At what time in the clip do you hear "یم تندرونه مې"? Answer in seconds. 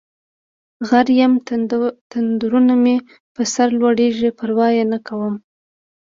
1.19-2.95